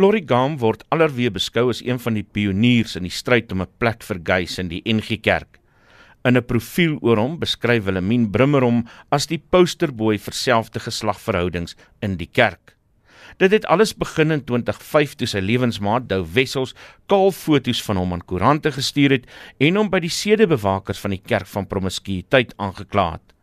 Lori 0.00 0.22
Gam 0.24 0.54
word 0.56 0.86
alreeds 0.88 1.34
beskou 1.34 1.66
as 1.68 1.82
een 1.84 1.98
van 2.00 2.14
die 2.16 2.24
pioniers 2.24 2.94
in 2.96 3.04
die 3.04 3.12
stryd 3.12 3.50
om 3.52 3.60
'n 3.60 3.74
plek 3.78 4.00
vir 4.08 4.20
gays 4.24 4.58
in 4.58 4.70
die 4.70 4.80
NG 4.88 5.20
Kerk. 5.20 5.60
In 6.24 6.38
'n 6.38 6.46
profiel 6.48 6.96
oor 7.02 7.18
hom 7.18 7.38
beskryf 7.38 7.84
Willemien 7.84 8.30
Brimmer 8.30 8.62
hom 8.62 8.88
as 9.10 9.26
die 9.26 9.36
posterboy 9.36 10.16
vir 10.16 10.32
selfde 10.32 10.80
geslagverhoudings 10.80 11.76
in 12.00 12.16
die 12.16 12.30
kerk. 12.32 12.74
Dit 13.36 13.50
het 13.50 13.66
alles 13.66 13.92
begin 13.92 14.30
in 14.30 14.44
2005 14.44 15.14
toe 15.14 15.26
sy 15.26 15.40
lewensmaat 15.40 16.08
Dou 16.08 16.24
Wessels 16.24 16.74
kaal 17.06 17.30
foto's 17.30 17.82
van 17.82 17.96
hom 17.96 18.12
aan 18.14 18.24
koerante 18.24 18.72
gestuur 18.72 19.10
het 19.10 19.26
en 19.60 19.76
hom 19.76 19.90
by 19.90 20.00
die 20.00 20.08
sedebewakers 20.08 21.00
van 21.00 21.10
die 21.10 21.22
kerk 21.22 21.46
van 21.46 21.66
promiskuïteit 21.66 22.54
aangekla 22.56 23.12
het. 23.12 23.34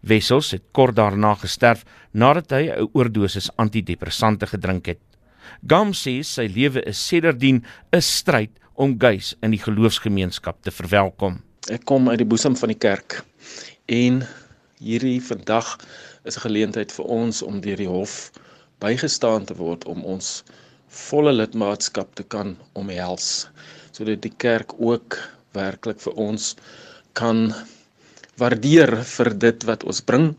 Wessels 0.00 0.52
het 0.52 0.62
kort 0.72 0.94
daarna 0.94 1.34
gesterf 1.34 1.84
nadat 2.12 2.52
hy 2.52 2.70
'n 2.70 2.88
oordosis 2.92 3.50
antidepressante 3.56 4.46
gedrink 4.46 4.86
het. 4.86 5.11
Gam 5.68 5.92
sê 5.92 6.22
sy 6.24 6.46
lewe 6.48 6.82
is 6.86 6.98
sedertdien 7.08 7.62
'n 7.92 8.00
stryd 8.00 8.50
om 8.74 8.98
gays 8.98 9.34
in 9.42 9.50
die 9.50 9.62
geloofsgemeenskap 9.62 10.62
te 10.62 10.70
verwelkom. 10.70 11.42
Ek 11.70 11.84
kom 11.84 12.08
uit 12.08 12.18
die 12.18 12.26
boesem 12.28 12.56
van 12.56 12.72
die 12.72 12.78
kerk 12.78 13.22
en 13.86 14.22
hierdie 14.82 15.20
vandag 15.20 15.78
is 16.24 16.36
'n 16.36 16.44
geleentheid 16.46 16.92
vir 16.92 17.06
ons 17.06 17.42
om 17.42 17.60
deur 17.60 17.76
die 17.76 17.88
hof 17.88 18.32
bygestaan 18.82 19.44
te 19.46 19.54
word 19.54 19.84
om 19.84 20.04
ons 20.04 20.42
volle 20.88 21.32
lidmaatskap 21.32 22.14
te 22.14 22.24
kan 22.34 22.56
omhels 22.72 23.48
sodat 23.92 24.22
die 24.22 24.34
kerk 24.44 24.74
ook 24.78 25.18
werklik 25.54 26.00
vir 26.00 26.18
ons 26.26 26.56
kan 27.12 27.54
waardeer 28.40 29.04
vir 29.14 29.30
dit 29.46 29.64
wat 29.70 29.84
ons 29.84 30.00
bring 30.00 30.34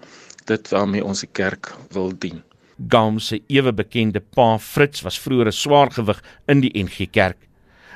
dit 0.45 0.73
waarmee 0.75 1.05
ons 1.05 1.23
die 1.25 1.33
kerk 1.41 1.71
wil 1.95 2.11
dien 2.25 2.43
Gam 2.89 3.19
se 3.19 3.41
ewe 3.47 3.73
bekende 3.73 4.19
pa 4.19 4.57
Fritz 4.57 5.01
was 5.01 5.19
vroeër 5.19 5.47
'n 5.47 5.51
swaar 5.51 5.91
gewig 5.91 6.23
in 6.47 6.61
die 6.61 6.71
NG 6.83 7.09
Kerk. 7.11 7.37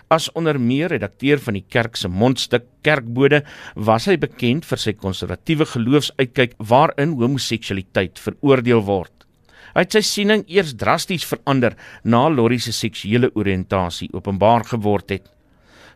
As 0.10 0.32
onder 0.32 0.60
meer 0.60 0.88
redakteur 0.88 1.40
van 1.40 1.54
die 1.54 1.66
kerk 1.68 1.96
se 1.96 2.08
mondstuk 2.08 2.64
Kerkbode, 2.82 3.44
was 3.76 4.06
hy 4.06 4.16
bekend 4.18 4.66
vir 4.66 4.78
sy 4.78 4.94
konservatiewe 4.94 5.66
geloofsuitkyk 5.66 6.54
waarin 6.58 7.18
homoseksualiteit 7.20 8.20
veroordeel 8.20 8.86
word. 8.88 9.12
Hy 9.76 9.84
het 9.84 9.98
sy 9.98 10.02
siening 10.02 10.46
eers 10.48 10.72
drasties 10.80 11.26
verander 11.28 11.76
na 12.04 12.30
Lori 12.30 12.60
se 12.60 12.72
seksuele 12.72 13.34
oriëntasie 13.36 14.08
openbaar 14.14 14.64
geword 14.72 15.12
het. 15.12 15.28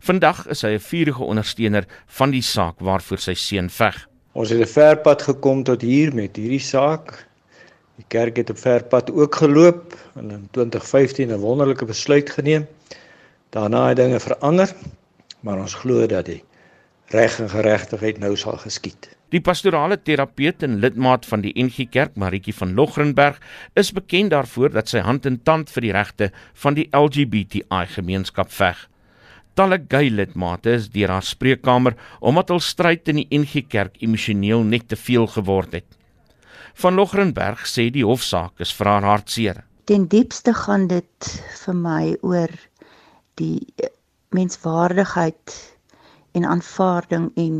Vandag 0.01 0.47
is 0.51 0.61
hy 0.61 0.75
'n 0.75 0.79
vurige 0.79 1.23
ondersteuner 1.23 1.85
van 2.07 2.31
die 2.31 2.41
saak 2.41 2.79
waarvoor 2.79 3.17
sy 3.17 3.33
seun 3.33 3.69
veg. 3.69 4.07
Ons 4.33 4.49
het 4.49 4.59
'n 4.59 4.67
ver 4.67 4.97
pad 4.97 5.21
gekom 5.21 5.63
tot 5.63 5.81
hier 5.81 6.13
met 6.13 6.35
hierdie 6.35 6.59
saak 6.59 7.30
Die 8.01 8.09
kerk 8.09 8.39
het 8.41 8.49
op 8.49 8.57
ver 8.57 8.81
pad 8.89 9.11
ook 9.13 9.35
geloop 9.37 9.93
en 10.17 10.31
in 10.33 10.47
2015 10.57 11.29
'n 11.29 11.37
wonderlike 11.37 11.85
besluit 11.85 12.29
geneem. 12.29 12.67
Daarna 13.49 13.87
het 13.87 13.97
dinge 13.97 14.19
verander, 14.19 14.73
maar 15.39 15.59
ons 15.59 15.73
glo 15.73 16.05
dat 16.05 16.25
die 16.25 16.43
reg 17.07 17.39
en 17.39 17.49
geregtigheid 17.49 18.17
nou 18.17 18.35
sal 18.35 18.57
geskied. 18.57 19.09
Die 19.29 19.41
pastorale 19.41 20.01
terapeut 20.01 20.63
en 20.63 20.79
lidmaat 20.79 21.25
van 21.25 21.41
die 21.41 21.53
NG 21.55 21.89
Kerk, 21.89 22.15
Maritjie 22.15 22.55
van 22.55 22.73
Logrenberg, 22.73 23.39
is 23.73 23.91
bekend 23.91 24.31
daarvoor 24.31 24.71
dat 24.71 24.89
sy 24.89 24.99
hand 24.99 25.25
in 25.25 25.43
tand 25.43 25.69
vir 25.69 25.81
die 25.81 25.91
regte 25.91 26.31
van 26.53 26.73
die 26.73 26.87
LGBTI 26.91 27.85
gemeenskap 27.85 28.51
veg. 28.51 28.89
Talle 29.53 29.85
gay 29.87 30.09
lidmate 30.09 30.71
is 30.71 30.89
deur 30.89 31.09
haar 31.09 31.23
spreekkamer 31.23 31.95
omdat 32.19 32.49
hul 32.49 32.59
stryd 32.59 33.07
in 33.07 33.15
die 33.15 33.27
NG 33.29 33.67
Kerk 33.67 34.01
emosioneel 34.01 34.63
net 34.63 34.87
te 34.87 34.95
veel 34.95 35.27
geword 35.27 35.71
het. 35.71 36.00
Van 36.73 36.95
Logrenberg 36.95 37.65
sê 37.67 37.89
die 37.91 38.05
hofsaak 38.05 38.59
is 38.63 38.71
vir 38.73 38.87
haar 38.87 39.07
hartseer. 39.07 39.63
Ten 39.85 40.07
diepste 40.07 40.53
gaan 40.53 40.87
dit 40.87 41.31
vir 41.63 41.75
my 41.75 42.15
oor 42.21 42.51
die 43.41 43.59
menswaardigheid 44.31 45.55
en 46.37 46.45
aanvaarding 46.45 47.31
en 47.35 47.57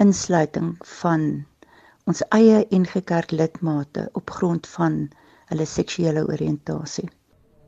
insluiting 0.00 0.70
van 1.00 1.26
ons 2.08 2.22
eie 2.36 2.64
NG-kerk 2.70 3.32
lidmate 3.32 4.08
op 4.12 4.30
grond 4.30 4.66
van 4.76 4.96
hulle 5.52 5.66
seksuele 5.68 6.24
oriëntasie. 6.28 7.08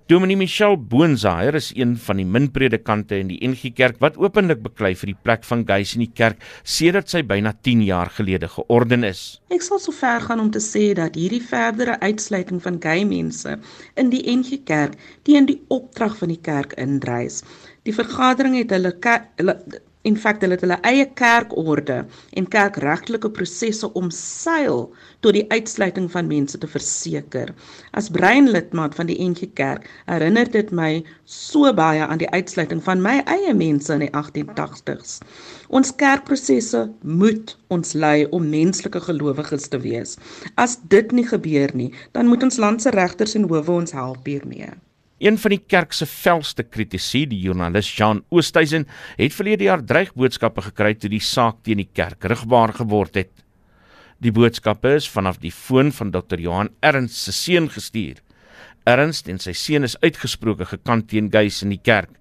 Dominee 0.07 0.37
Michelle 0.37 0.77
Boonsaier 0.77 1.57
is 1.59 1.73
een 1.75 1.97
van 1.99 2.21
die 2.21 2.25
min 2.25 2.45
predikante 2.55 3.17
in 3.19 3.27
die 3.27 3.41
NG 3.43 3.73
Kerk 3.75 3.97
wat 4.05 4.15
openlik 4.23 4.61
beklei 4.63 4.93
vir 4.95 5.11
die 5.11 5.17
plek 5.27 5.43
van 5.49 5.65
gays 5.67 5.97
in 5.97 6.05
die 6.05 6.13
kerk 6.21 6.45
sedert 6.63 7.11
sy 7.11 7.25
byna 7.27 7.51
10 7.67 7.83
jaar 7.89 8.13
gelede 8.15 8.47
georden 8.53 9.03
is. 9.09 9.41
Ek 9.51 9.67
sal 9.67 9.81
so 9.83 9.91
ver 9.91 10.23
gaan 10.23 10.45
om 10.45 10.53
te 10.55 10.63
sê 10.63 10.93
dat 10.95 11.19
hierdie 11.19 11.43
verdere 11.43 11.99
uitsluiting 12.07 12.63
van 12.63 12.79
gay 12.85 13.03
mense 13.03 13.57
in 13.99 14.15
die 14.15 14.23
NG 14.31 14.61
Kerk 14.71 14.95
teen 15.27 15.51
die 15.51 15.59
opdrag 15.75 16.15
van 16.23 16.31
die 16.31 16.39
kerk 16.53 16.79
indrys. 16.79 17.43
Die 17.83 17.97
vergadering 17.99 18.55
het 18.61 18.71
hulle, 18.79 18.95
hulle 19.43 19.59
In 20.07 20.15
feite 20.23 20.45
hulle 20.45 20.55
het 20.55 20.63
hulle 20.63 20.77
eie 20.87 21.07
kerkorde 21.19 21.97
en 22.39 22.47
kerkregtelike 22.53 23.31
prosesse 23.35 23.89
omseil 23.99 24.85
tot 25.27 25.35
die 25.35 25.43
uitsluiting 25.51 26.07
van 26.13 26.29
mense 26.31 26.61
te 26.63 26.71
verseker. 26.71 27.51
As 27.99 28.13
breinlidmaat 28.15 28.95
van 28.95 29.11
die 29.11 29.19
NG 29.19 29.51
Kerk 29.59 29.89
herinner 30.07 30.47
dit 30.55 30.71
my 30.71 31.03
so 31.25 31.73
baie 31.75 32.07
aan 32.07 32.23
die 32.23 32.31
uitsluiting 32.31 32.85
van 32.87 33.03
my 33.03 33.17
eie 33.35 33.55
mense 33.59 33.91
in 33.99 34.07
die 34.07 34.13
1880s. 34.15 35.19
Ons 35.75 35.91
kerkprosesse 35.99 36.87
moet 37.03 37.57
ons 37.75 37.95
lei 37.99 38.29
om 38.31 38.47
menslike 38.55 39.03
gelowiges 39.09 39.67
te 39.75 39.83
wees. 39.83 40.15
As 40.55 40.79
dit 40.95 41.11
nie 41.19 41.27
gebeur 41.27 41.75
nie, 41.75 41.91
dan 42.15 42.31
moet 42.31 42.47
ons 42.47 42.63
land 42.63 42.83
se 42.83 42.95
regters 42.95 43.35
en 43.35 43.51
howe 43.51 43.81
ons 43.83 43.97
help 43.97 44.31
hiermee. 44.31 44.71
Een 45.19 45.39
van 45.41 45.55
die 45.55 45.63
kerk 45.65 45.95
se 45.97 46.05
velste 46.05 46.61
kritici, 46.69 47.23
die 47.25 47.39
joernalis 47.41 47.89
Jean 47.97 48.21
Oosthuizen, 48.29 48.85
het 49.17 49.33
verlede 49.33 49.65
jaar 49.65 49.81
dreigboodskappe 49.81 50.67
gekry 50.67 50.93
toe 50.95 51.09
die 51.09 51.23
saak 51.25 51.63
teen 51.65 51.81
die 51.81 51.89
kerk 51.89 52.27
rigbaar 52.29 52.75
geword 52.77 53.17
het. 53.17 53.33
Die 54.21 54.33
boodskappe 54.33 54.93
is 54.99 55.09
vanaf 55.09 55.41
die 55.41 55.53
foon 55.53 55.89
van 55.97 56.13
Dr. 56.13 56.37
Johan 56.41 56.69
Ernst 56.85 57.17
se 57.17 57.33
seun 57.33 57.71
gestuur. 57.73 58.21
Ernst 58.85 59.29
en 59.33 59.41
sy 59.41 59.57
seun 59.57 59.89
is 59.89 59.97
uitgesproke 60.05 60.69
gekant 60.69 61.09
teen 61.09 61.33
gays 61.33 61.63
in 61.65 61.73
die 61.73 61.81
kerk. 61.81 62.13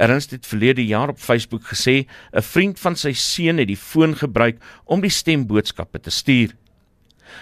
Ernst 0.00 0.32
het 0.32 0.48
verlede 0.48 0.82
jaar 0.84 1.12
op 1.12 1.20
Facebook 1.20 1.68
gesê 1.68 2.08
'n 2.32 2.42
vriend 2.42 2.80
van 2.80 2.96
sy 2.96 3.12
seun 3.12 3.58
het 3.58 3.68
die 3.68 3.76
foon 3.76 4.16
gebruik 4.16 4.56
om 4.84 5.00
die 5.00 5.12
stemboodskappe 5.12 6.00
te 6.00 6.10
stuur. 6.10 6.56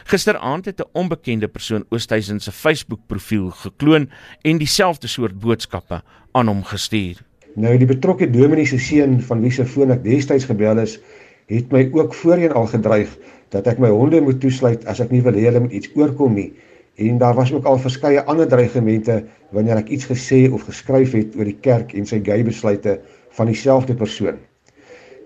Gisteraand 0.05 0.65
het 0.65 0.81
'n 0.81 0.89
onbekende 0.93 1.49
persoon 1.49 1.85
Oosthuizen 1.89 2.41
se 2.41 2.53
Facebook-profiel 2.53 3.51
gekloon 3.51 4.11
en 4.43 4.59
dieselfde 4.59 5.07
soort 5.07 5.39
boodskappe 5.39 6.03
aan 6.33 6.47
hom 6.47 6.65
gestuur. 6.65 7.17
Nou 7.55 7.79
die 7.79 7.87
betrokke 7.87 8.31
dominee 8.31 8.67
se 8.67 8.79
seun 8.79 9.21
van 9.21 9.41
wie 9.41 9.51
se 9.53 9.67
foon 9.67 9.91
ek 9.91 10.05
destyds 10.05 10.45
gebel 10.45 10.79
is, 10.79 11.01
het 11.47 11.73
my 11.73 11.91
ook 11.93 12.15
voorheen 12.15 12.53
al 12.53 12.67
gedreig 12.67 13.11
dat 13.53 13.67
ek 13.67 13.79
my 13.79 13.89
honde 13.93 14.21
moet 14.21 14.41
toesluit 14.41 14.87
as 14.89 15.01
ek 15.01 15.11
nie 15.11 15.23
wil 15.23 15.37
hê 15.37 15.45
hulle 15.51 15.61
moet 15.61 15.73
iets 15.73 15.91
oorkom 15.95 16.35
nie. 16.35 16.53
En 16.97 17.19
daar 17.19 17.35
was 17.35 17.53
ook 17.53 17.65
al 17.65 17.79
verskeie 17.79 18.23
ander 18.23 18.49
dreigemente 18.49 19.25
wanneer 19.51 19.77
ek 19.77 19.89
iets 19.89 20.09
gesê 20.09 20.49
of 20.53 20.65
geskryf 20.69 21.13
het 21.13 21.37
oor 21.37 21.49
die 21.49 21.59
kerk 21.61 21.93
en 21.93 22.09
sy 22.09 22.21
gay 22.25 22.43
besluite 22.45 23.01
van 23.37 23.53
dieselfde 23.53 23.95
persoon. 23.95 24.41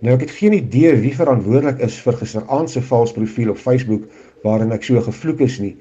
Nou 0.05 0.15
ek 0.15 0.27
het 0.27 0.35
geen 0.37 0.53
idee 0.53 0.97
wie 1.01 1.15
verantwoordelik 1.17 1.79
is 1.85 1.97
vir 2.05 2.19
gisteraand 2.21 2.71
se 2.71 2.83
vals 2.85 3.15
profiel 3.17 3.51
op 3.51 3.61
Facebook 3.61 4.05
waarin 4.45 4.75
ek 4.77 4.85
so 4.85 5.01
gevloek 5.01 5.41
is 5.47 5.59
nie, 5.63 5.77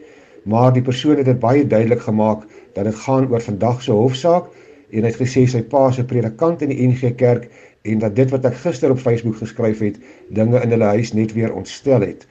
maar 0.45 0.71
die 0.73 0.83
persoon 0.85 1.19
het 1.19 1.27
dit 1.27 1.39
baie 1.39 1.65
duidelik 1.67 2.05
gemaak 2.05 2.45
dat 2.75 2.87
dit 2.87 3.01
gaan 3.05 3.27
oor 3.31 3.43
vandag 3.43 3.81
se 3.83 3.91
hofsaak 3.91 4.47
en 4.91 5.03
hy 5.03 5.11
het 5.11 5.19
gesê 5.19 5.45
sy 5.47 5.61
pa 5.61 5.89
'n 5.89 6.05
predikant 6.05 6.61
in 6.61 6.69
die 6.69 6.87
NG 6.87 7.15
Kerk 7.15 7.49
en 7.83 7.99
dat 7.99 8.15
dit 8.15 8.31
wat 8.31 8.45
ek 8.45 8.55
gister 8.63 8.91
op 8.91 8.99
Facebook 8.99 9.37
geskryf 9.37 9.79
het, 9.79 9.99
dinge 10.29 10.61
in 10.61 10.69
hulle 10.69 10.85
huis 10.95 11.13
net 11.13 11.33
weer 11.33 11.53
ontstel 11.53 12.01
het. 12.01 12.27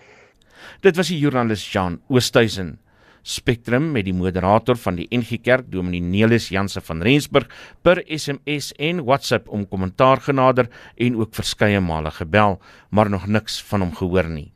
Dit 0.81 0.97
was 0.97 1.09
die 1.09 1.19
joernalis 1.19 1.73
Jan 1.73 2.01
Oosthuizen. 2.09 2.79
Spectrum 3.25 3.87
met 3.95 4.05
die 4.05 4.15
moderator 4.15 4.77
van 4.77 4.99
die 5.01 5.07
NG 5.09 5.39
Kerk 5.41 5.71
Dominee 5.73 6.05
Nelis 6.05 6.51
Janse 6.53 6.83
van 6.85 7.01
Rensburg 7.03 7.49
per 7.83 8.03
SMS 8.05 8.75
en 8.77 9.01
WhatsApp 9.09 9.49
om 9.49 9.65
kommentaar 9.69 10.21
genader 10.27 10.69
en 11.01 11.17
ook 11.17 11.33
verskeie 11.35 11.81
male 11.81 12.13
gebel, 12.13 12.59
maar 12.91 13.11
nog 13.11 13.25
niks 13.27 13.63
van 13.71 13.87
hom 13.87 13.95
gehoor 13.97 14.29
nie. 14.29 14.51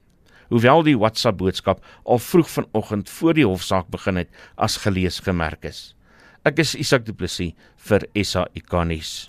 Hoewel 0.53 0.85
die 0.85 0.99
WhatsApp 0.99 1.41
boodskap 1.41 1.81
al 2.05 2.20
vroeg 2.20 2.50
vanoggend 2.50 3.09
voor 3.09 3.41
die 3.41 3.49
hofsaak 3.49 3.88
begin 3.93 4.20
het 4.20 4.29
as 4.56 4.76
gelees 4.85 5.21
gemerk 5.25 5.64
is. 5.69 5.94
Ek 6.44 6.61
is 6.61 6.76
Isak 6.76 7.09
Du 7.09 7.17
Plessis 7.17 7.56
vir 7.88 8.05
SAK 8.17 8.85
nuus. 8.88 9.29